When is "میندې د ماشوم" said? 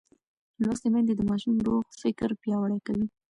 0.93-1.55